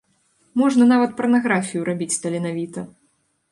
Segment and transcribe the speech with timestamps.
[0.61, 2.87] Можна нават парнаграфію рабіць таленавіта.